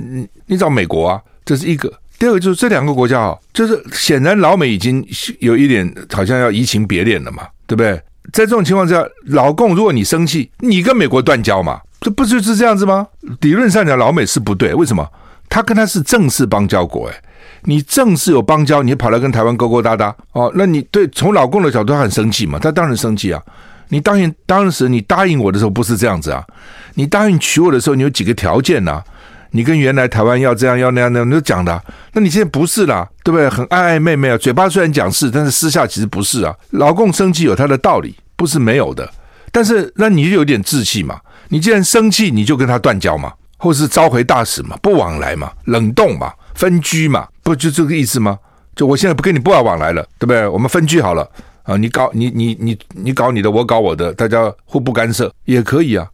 [0.47, 1.91] 你找美国啊，这是一个。
[2.23, 5.05] 第二个就是这两个国家啊，就是显然老美已经
[5.39, 8.01] 有一点好像要移情别恋了嘛，对不对？
[8.31, 13.05] 在这种情况之下，老共如果你生气，你跟美国断交嘛，这不就是这样子吗？
[13.41, 15.05] 理论上讲，老美是不对，为什么？
[15.49, 17.21] 他跟他是正式邦交国，哎，
[17.63, 22.57] 你正式有邦交，你跑来跟台湾勾勾搭搭，哦，那你对从老共的角度他很生气嘛？
[22.57, 23.43] 他当然生气啊！
[23.89, 26.41] 你答应当时你答应我的时候不是这样子啊？
[26.93, 29.03] 你答应娶我的时候，你有几个条件呐、啊？
[29.55, 33.47] 你跟原来台湾要这样要那样那样，你都讲的、那你现在不是啦，对不对？
[33.47, 36.53] 很暧暧昧昧啊，嘴巴虽然讲是，但是私下其实不是啊。
[36.71, 39.07] 老共生气有他的道理，不是没有的，
[39.51, 41.19] 但是那你就有点志气嘛？
[41.49, 43.31] 你既然生气，你就跟他断交嘛？
[43.57, 48.37] 或是召回大使嘛，不往来嘛，冷冻嘛，分居嘛，不就这个意思吗？
[48.75, 50.47] 就我现在不跟你不要往来了，对不对？
[50.47, 51.29] 我们分居好了
[51.61, 56.05] 啊，你搞你你你你搞你的，我搞我的，大家互不干涉也可以啊，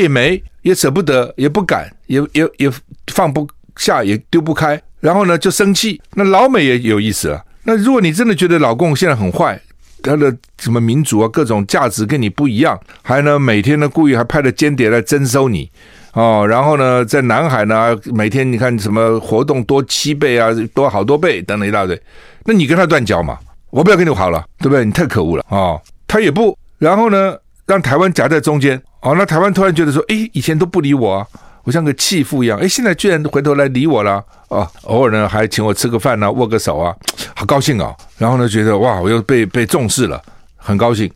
[0.00, 2.70] 也没也舍不得，也不敢，也也也
[3.12, 6.00] 放不下，也丢不开，然后呢就生气。
[6.14, 7.44] 那老美也有意思了。
[7.64, 9.60] 那如果你真的觉得老共现在很坏，
[10.02, 15.70] 他的什么民主啊，各种价值跟你不一样，还呢每天呢故意还派了间谍来征收你。
[16.14, 21.98] 哦，然后呢，在南海呢，每天你看什么活动多七倍啊，多好多倍等等一大堆，
[22.44, 23.38] 那你跟他断交嘛？
[23.70, 24.84] 我不要跟你好了，对不对？
[24.84, 27.34] 你太可恶了啊、他也不，然后呢，
[27.66, 28.80] 让台湾夹在中间。
[29.00, 31.26] 哦，那台湾突然觉得说，诶，以前都不理我啊，
[31.64, 34.70] 我像个弃妇一样，诶，现在居然回头来理我了啊！
[34.84, 36.94] 偶尔呢还请我吃个饭呐、啊，握个手啊，
[37.34, 37.94] 好高兴啊！
[38.18, 40.22] 然后呢，觉得哇，我又被被重视了，
[40.56, 41.10] 很高兴。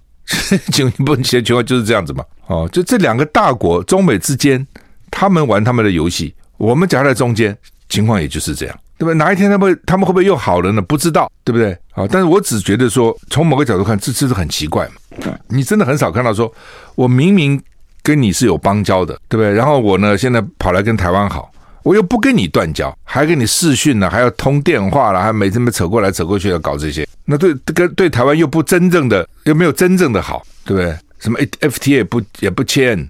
[0.72, 2.24] 情不情情况就是这样子嘛。
[2.46, 4.66] 哦，就这两个大国，中美之间。
[5.08, 7.56] 他们玩他们的游戏，我们夹在中间，
[7.88, 9.14] 情况也就是这样，对不对？
[9.14, 10.82] 哪一天他们他们会不会又好了呢？
[10.82, 11.72] 不知道，对不对？
[11.92, 15.32] 啊，但是我只觉得说，从某个角度看，这这是很奇怪嘛。
[15.48, 16.52] 你真的很少看到说，
[16.94, 17.60] 我明明
[18.02, 19.52] 跟你是有邦交的，对不对？
[19.52, 21.50] 然后我呢，现在跑来跟台湾好，
[21.82, 30.96] 我又不跟你断交，还跟你视讯呢，还要通电话了，还每天扯过来扯过去要搞这些，那对跟对台湾又不真正的，又没有真正的好，对不对？
[31.18, 33.08] 什么 FTA 也不也不签，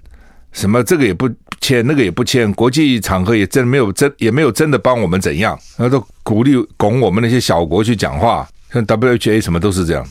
[0.53, 1.29] 什么这个也不
[1.61, 10.07] 签，那个也不签，国际场合也真没有真也没有真的帮我们怎样，然后都鼓励拱我们那些小国去讲话，像 WHA 什么都是这样。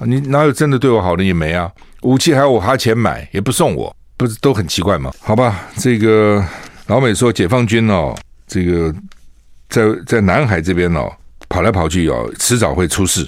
[0.00, 1.70] 你哪有真的对我好的也没啊？
[2.02, 5.12] 武器还要我花钱买，也不送我，不是都很奇怪吗？
[5.20, 6.44] 好吧，这个
[6.88, 8.14] 老美说解放军哦，
[8.46, 8.92] 这个
[9.68, 11.10] 在在南海这边哦
[11.48, 13.26] 跑来跑去哦，迟早会出事，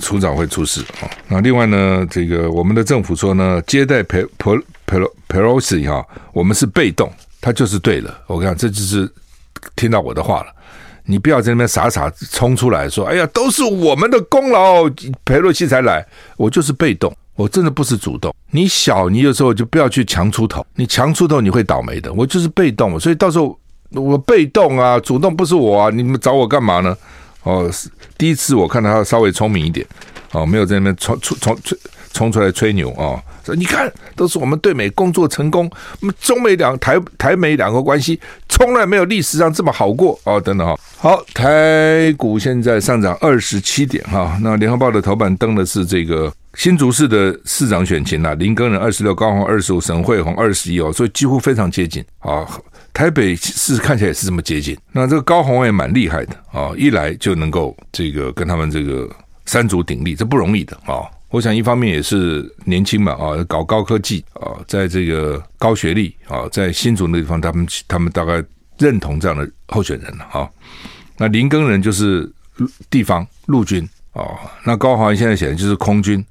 [0.00, 1.08] 迟早会出事啊。
[1.28, 4.52] 那另外呢，这个我们的政府说呢，接待佩佩
[4.92, 8.14] 佩洛佩洛西哈，我们是被动，他就是对了。
[8.26, 9.10] 我跟你讲，这就是
[9.74, 10.52] 听到我的话了。
[11.06, 14.84] 你不要在那边傻傻冲出来说：“哎呀，都是我们的功劳，
[15.24, 18.34] 裴洛西才来。”我就是被动，我真的不是主动。
[18.50, 22.12] 你小，你有时候就不要去强出头，你强出头你会倒霉的。
[22.12, 23.58] 我就是被动，所以到时候
[23.92, 26.94] 我被动啊，主动不是我啊，你们找我干嘛呢？
[27.44, 27.68] 哦，
[28.18, 29.86] 第一次我看到他稍微聪明一点，
[30.32, 31.56] 哦，没有在那边冲冲冲
[32.12, 33.04] 冲出来吹牛啊。
[33.04, 35.68] 哦说你看，都是我们对美工作成功，
[36.20, 40.78] 中美两台台美两个关系从来没有历史上这么好过哦，等等哈。
[40.96, 44.38] 好，台股现在上涨二十七点哈。
[44.40, 52.46] 那联合报的头版登的是这个新竹市的市长选情啊，林耕仁二十六，高虹二十五，沈慧虹二十一哦，所以几乎非常接近啊。
[52.94, 54.78] 台北市看起来也是这么接近。
[54.92, 59.10] 那这个高虹也蛮厉害的啊，一来就能够这个跟他们这个
[59.46, 61.02] 三足鼎立，这不容易的啊。
[61.32, 68.44] 我想一方面也是年轻嘛，啊，搞高科技啊，在这个高学历啊，在新竹那地方，他们他们大概
[68.76, 70.48] 认同这样的候选人了哈。
[71.16, 72.30] 那林耕仁就是
[72.90, 74.22] 地方陆军啊，
[74.66, 76.22] 那高华现在显然就是空军，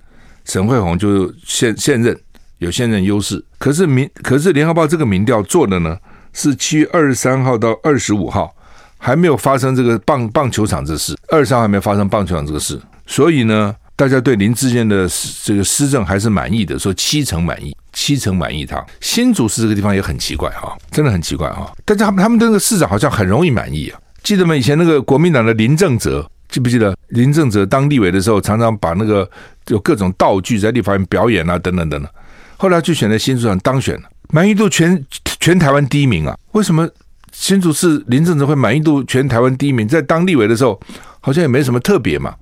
[0.45, 2.15] 沈慧红就是现现任
[2.59, 3.43] 有现任优势。
[3.57, 5.97] 可是民可是联合报这个民调做的呢，
[6.31, 8.55] 是七月二十三号到二十五号
[8.99, 13.75] 还没有发生这个棒棒球场这事，二十三号还没发生棒球场这个事，所以呢。
[13.95, 15.08] 大家对林志坚的
[15.43, 18.84] 这个施政还是满意的，说七成满意，七成满意他。
[18.99, 21.71] 新竹市这个地方也很奇怪哈，真的很奇怪哈。
[21.86, 23.99] 但是他们他们那个市长好像很容易满意啊。
[24.23, 24.56] 记得吗？
[24.56, 26.95] 以前那个国民党的林正泽，记不记得？
[27.10, 29.30] 林正泽当立委的时候，常常把那个
[29.67, 32.12] 有各种道具在立法院表演啊，等等等等。
[32.58, 35.06] 后来就选在新竹长当选了，满意度全
[35.39, 36.38] 全台湾第一名啊。
[36.54, 36.89] 为什么
[37.32, 39.88] 新竹市林正泽会满意度全台湾第一名？
[39.88, 40.80] 在当立委的时候，
[41.19, 42.34] 好像也没什么特别嘛。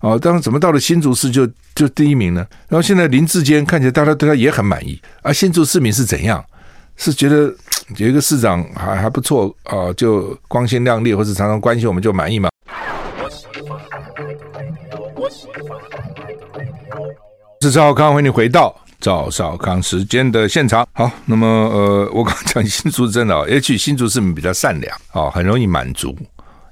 [0.00, 2.46] 哦，当然怎么到了新竹市就就第一名呢？
[2.68, 6.44] 然后现在林志坚看起来大家对他也很满意，而新竹市民是怎样？
[6.96, 7.54] 是觉得
[7.96, 12.50] 有一个市长还还不错啊、就光鲜亮丽，或者常常关心我们就满意吗？
[13.16, 13.30] 我
[17.62, 20.86] 是赵康，欢迎你回到赵少康时间的现场。
[20.92, 26.14] 好，那么呃，我刚讲新竹真的，也许新竹市民比较善良啊、哦，很容易满足。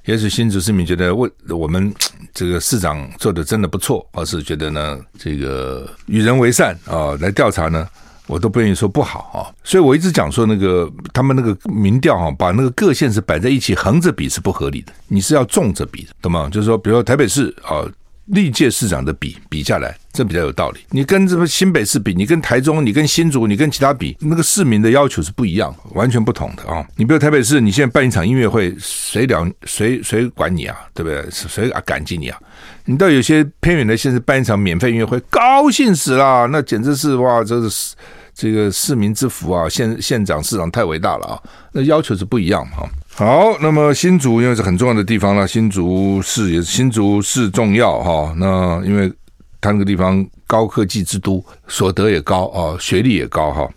[0.09, 1.93] 也许新竹市民觉得为我们
[2.33, 7.87] 这个市长做的真的不错，而是觉得呢，这个与人为善啊，来调查呢，
[8.25, 9.53] 我都不愿意说不好啊。
[9.63, 16.49] 所以我一直讲说，那个他们那个民调啊，把那个各县市摆在一起横着比是不合理的，你是要纵着比的，懂吗？
[16.51, 17.85] 就是说，比如说台北市啊。
[18.29, 20.79] 历届市长的比比下来，这比较有道理。
[20.89, 26.85] 你跟这个新北市比，你跟台中，你跟新竹，你跟其他比，那个市民的要求是不一样，完全不同的啊。
[26.95, 30.77] 你比如台北市，你现在办一场音乐会，谁了谁谁管你啊？
[30.93, 31.25] 对不对？
[31.31, 32.39] 谁啊感激你啊？
[32.85, 37.95] 你到有些偏远的县市办一场免费音乐会，高兴死了，那简直是哇，这是
[38.33, 39.67] 这个市民之福啊！
[39.67, 41.41] 县县长、市长太伟大了啊！
[41.73, 42.87] 那要求是不一样哈。
[43.19, 48.33] 好，那么新竹因为是很重要的地方了，新竹市也是新竹市重要哈。
[48.37, 49.11] 那因为
[49.59, 53.69] 它那个地方高科技之都，所得也高啊，学历也高哈，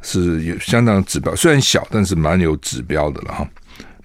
[0.00, 1.34] 是有相当指标。
[1.34, 3.44] 虽然小，但是蛮有指标的了哈，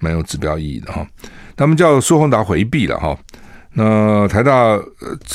[0.00, 1.06] 蛮有指标意义的哈。
[1.54, 3.16] 他们叫苏宏达回避了哈。
[3.74, 4.76] 那台大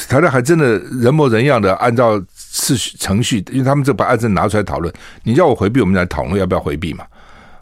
[0.10, 7.06] 台大还真的人模人样的按照次序程序，因为他们这把案子拿出来讨论，你叫我回避，我们来讨论要不要回避嘛。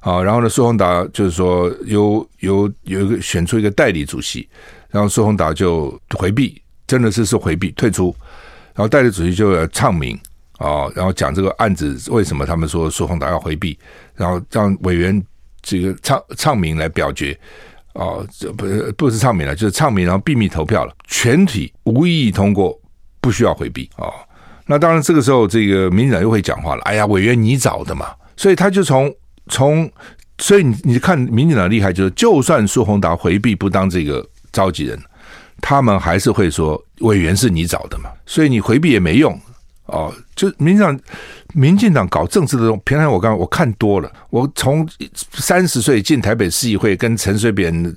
[0.03, 4.45] 啊，然后呢，苏宏达就是说由由有一个选出一个代理主席，
[4.89, 8.13] 然后苏宏达就回避，真的是是回避退出，
[8.75, 10.19] 然后代理主席就要唱名
[10.57, 13.79] 啊，然后讲这个案子为什么他们说苏宏达要回避，
[14.13, 15.23] 然后让委员
[15.61, 17.31] 这个唱唱名来表决
[17.93, 18.65] 啊，这不
[18.97, 22.77] 不是唱名了，就是唱名，然后秘密投票了，全体无异议通过，
[23.21, 24.11] 不需要回避啊。
[24.65, 29.09] 那当然这个时候这个民进党又会讲话了，哎呀，委员你找的嘛，所以他就从。
[29.49, 29.89] 从
[30.39, 34.99] 所以你你看民进党厉害，就是就算苏宏达回避不当这个召集人，
[35.61, 39.39] 他们还是会说委员是你找的嘛，所以你回避也没用
[39.85, 40.13] 哦。
[40.35, 40.99] 就民进党
[41.53, 44.87] 民进党搞政治的东西，平常我刚我看多了，我从
[45.35, 47.95] 三十岁进台北市议会，跟陈水扁、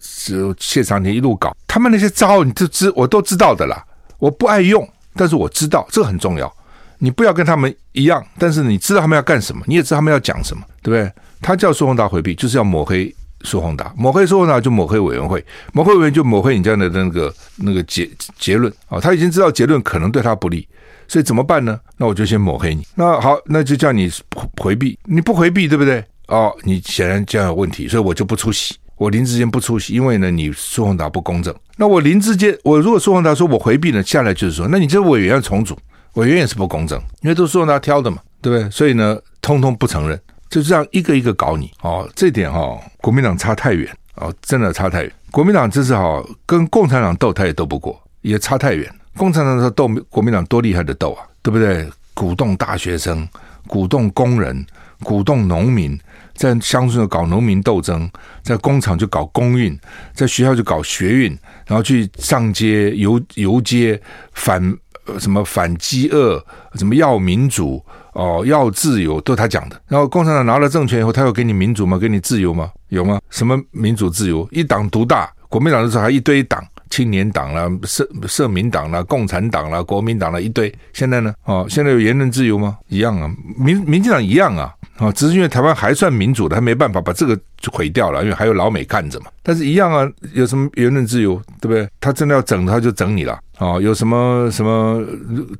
[0.58, 3.82] 谢长廷一路搞，他们那些招你都知，我都知道的啦。
[4.18, 6.54] 我不爱用，但是我知道这很重要。
[6.98, 11.12] 你不要跟他们一样，但是你知道他们要干什么，你也知道他们要讲什么，对不对？
[11.42, 18.98] 他叫苏宏达回避，就是要抹黑苏宏达，抹黑苏宏达就抹黑委员会，抹黑委员就抹黑你这样的那个那个结结论啊。
[18.98, 20.66] 他已经知道结论可能对他不利，
[21.06, 21.78] 所以怎么办呢？
[21.98, 22.86] 那我就先抹黑你。
[22.94, 24.10] 那好，那就叫你
[24.56, 26.02] 回避，你不回避，对不对？
[26.28, 31.54] 哦，你显然这样有问题，所以我就不出席，我林智坚不出席，因为呢，你苏宏达不公正。
[31.76, 35.78] 那我林智坚，我如果苏宏达说我回避呢，下来就是说，那你这委员要重组。
[36.16, 38.70] 委员也是不公正，因为都是苏宏达挑的嘛，对不对？
[38.70, 42.08] 所以呢，通通不承认，就这样一个一个搞你哦。
[42.16, 45.12] 这点哈、哦，国民党差太远哦，真的差太远。
[45.30, 48.90] 国民党这是哈，跟共产党斗他也斗不过，也差太远。
[49.14, 51.86] 共产党的时候斗国民党多厉害的斗啊，对不对？
[52.14, 53.28] 鼓动大学生，
[53.66, 54.64] 鼓动工人，
[55.02, 56.00] 鼓动农民，
[56.34, 58.10] 在乡村搞农民斗争，
[58.42, 59.78] 在工厂就搞工运，
[60.14, 64.00] 在学校就搞学运，然后去上街游游街
[64.32, 64.74] 反。
[65.06, 69.80] 呃什么反饥饿，什么要民主哦，要自由，都他讲的。
[69.88, 71.98] 然后共产党拿了政权以后，他有给你民主吗？
[71.98, 72.70] 给你自由吗？
[72.88, 73.20] 有吗？
[73.30, 74.46] 什么民主自由？
[74.50, 75.30] 一党独大。
[75.48, 80.74] 国民党的时候还一堆党，青年党啦、社社民党啦、共产党啦、国民党啦一堆。
[80.92, 81.32] 现在呢？
[81.44, 82.76] 哦，现在有言论自由吗？
[82.88, 84.74] 一样啊，民民进党一样啊。
[84.98, 89.26] 啊，只是因为台湾还算民主的，他没办法把这个就毁掉了，因为还有老美看着嘛。
[89.42, 91.86] 但是一样啊，有什么言论自由，对不对？
[92.00, 93.38] 他真的要整，他就整你了。
[93.58, 95.04] 啊，有什么什么？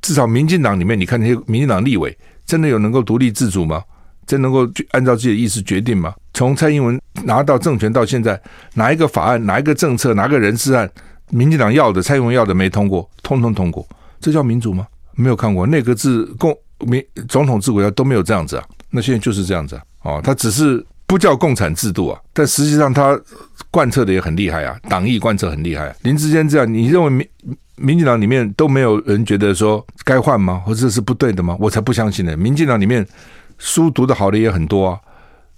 [0.01, 3.83] 至少民进党里面，你看那些民进党立委，真的有能够独立自主吗？
[4.27, 6.15] 真能够按照自己的意思决定吗？
[6.35, 8.41] 从蔡英文拿到政权到现在，
[8.75, 10.91] 哪一个法案、哪一个政策、哪个人事案，
[11.31, 13.87] 民进党要的、蔡英文要的没通过，通通通过，
[14.19, 14.87] 这叫民主吗？
[15.15, 18.65] 没有看过内阁制共民总统制国家都没有这样子啊。
[18.91, 23.19] 那现在就是这样子啊，哦，他只是不叫共产制度啊，但实际上他
[23.71, 25.95] 贯彻的也很厉害啊，党意贯彻很厉害啊。
[26.03, 27.29] 林智坚这样，你认为民
[27.77, 30.63] 民进党里面都没有人觉得说该换吗？
[30.65, 31.57] 或者是不对的吗？
[31.61, 32.37] 我才不相信呢。
[32.37, 33.07] 民进党里面
[33.59, 35.01] 书读得好的也很多啊，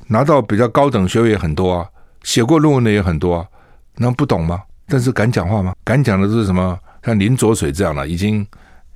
[0.09, 1.87] 拿到比较高等学位也很多啊，
[2.25, 3.47] 写过论文的也很多啊，
[3.97, 4.63] 那不懂吗？
[4.89, 5.75] 但是敢讲话吗？
[5.85, 6.79] 敢讲的是什么？
[7.05, 8.45] 像林卓水这样的，已经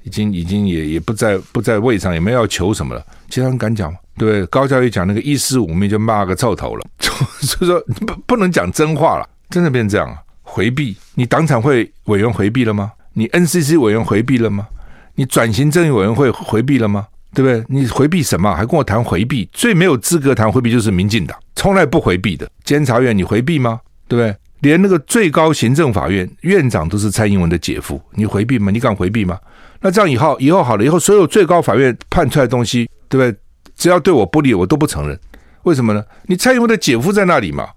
[0.04, 3.98] 已经已经也也不在不在位上，也没有要求什么了，其他人敢讲吗？
[4.18, 6.86] 对，高教育讲那个一尸五命就骂个臭头了，
[7.40, 10.16] 所以说不不能讲真话了，真的变这样啊？
[10.42, 12.92] 回避，你党产会委员回避了吗？
[13.14, 14.66] 你 NCC 委员回避了吗？
[15.14, 17.06] 你转型正义委员会回避了吗？
[17.34, 17.64] 对不对？
[17.68, 18.54] 你回避什么？
[18.54, 19.48] 还跟我谈回避？
[19.52, 22.50] 最没有资格谈回避就是民进党，从来不回避的。
[22.64, 23.80] 监察院你回避吗？
[24.06, 24.36] 对不对？
[24.62, 28.72] 连那个最高行政法院院长都是蔡英文的姐夫，你回避吗？
[28.72, 29.38] 你敢回避吗？
[29.81, 33.38] 那这样以后以后好了，以后所有最高法院判出来的东西，对不对？
[33.77, 35.18] 只要对我不利，我都不承认。
[35.64, 36.05] 为什么呢？
[36.27, 37.68] 你蔡英文的姐夫在那里嘛，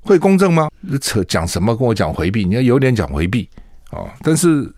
[0.00, 0.68] 会公正吗？
[1.00, 1.74] 扯讲什么？
[1.76, 3.48] 跟我讲回避，你要有点讲回避
[3.90, 4.68] 啊、但是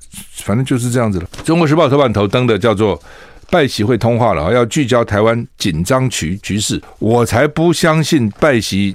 [0.44, 1.26] 反正就是这样子了。
[1.42, 3.00] 《中国时报》头版头登的叫做
[3.50, 6.78] “拜习会通话了”，要聚焦台湾紧张局局势。
[6.98, 8.94] 我才不相信拜习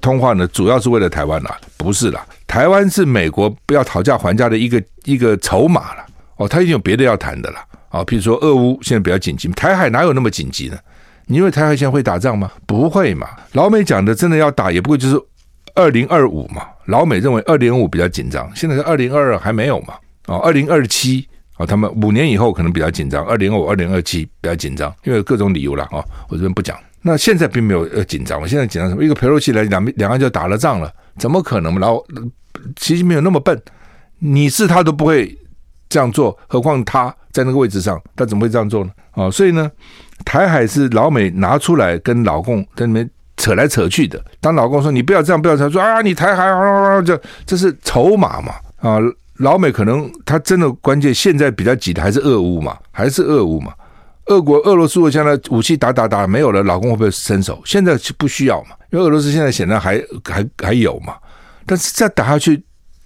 [0.00, 2.26] 通话呢，主要是为了台湾啦，不是啦。
[2.46, 6.04] 台湾是美国不要讨价还价的一个一个筹码了。
[6.36, 7.58] 哦，他已经有别的要谈的了
[7.90, 10.78] 啊，譬如说俄乌现在比较紧急，台海哪有那么紧急呢？
[11.26, 12.50] 你以为台海现在会打仗吗？
[12.66, 13.28] 不会嘛！
[13.52, 15.20] 老美讲的真的要打，也不会就是
[15.74, 16.62] 二零二五嘛。
[16.86, 19.94] 老美认为二零二五比较紧张，现在是二零二二还没有嘛？
[20.26, 26.02] 哦，二零二七啊，他们五年以后可能比较紧张，二零二五、二零二七比较紧张，因为各种理由了啊。
[26.28, 26.76] 我这边不讲。
[27.02, 29.04] 那现在并没有呃紧张，我现在紧张什么？
[29.04, 31.78] 一个裴洛西来，两两岸就打了仗了，怎么可能？
[31.78, 32.06] 然后
[32.76, 33.60] 其实没有那么笨，
[34.18, 35.36] 你是他都不会
[35.88, 38.90] 这样做，何况他在那个位置上，他怎么会这样做呢？
[39.12, 39.70] 啊，所以呢。
[40.22, 44.22] 台海是老美拿出来跟老共在那边扯来扯去的。
[44.38, 48.98] 当老共说你不要这样，不要这样，说啊，你台海啊，这这是筹码嘛啊？
[49.38, 53.72] 老美可能他真的关键现在比较挤的还是俄乌嘛，还是俄乌嘛？
[54.26, 57.60] 俄国俄罗斯我将来武器打打打没有了，老公会不会伸手？
[57.64, 61.14] 现在是不需要嘛，因为俄罗斯现在显然还还还有嘛，
[61.66, 62.62] 但是再打下去。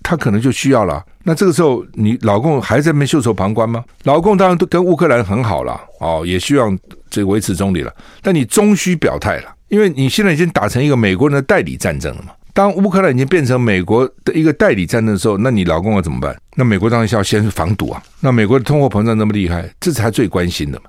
[0.07, 3.82] 他可能就需要了，那这个时候你老公还在那边袖手旁观吗？
[4.03, 6.78] 老公当然都跟乌克兰很好了，哦，也希望
[7.09, 7.91] 这维持中立了。
[8.20, 12.32] 但你终须表态了，因为你现在已经打成一个美国人的代理战争了嘛。
[12.53, 16.36] 当乌克兰已经变成美国的一个代理战争的时候，那你老公要怎么办？
[16.55, 18.03] 那美国当然是要先防堵啊。
[18.20, 20.84] 那美国的通货膨胀那么厉害，这才最关心的嘛。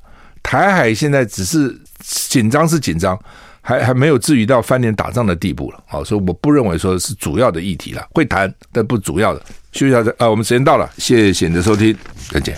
[0.46, 3.20] 台海现在只是紧张是紧张。
[3.68, 9.42] 还还没有至于到翻脸打仗的地步了，好，所以我不认为说是主要的议题了，会谈但不主要的。
[9.72, 11.98] 休息一下，啊，我们时间到了，谢谢你的收听，
[12.30, 12.56] 再见。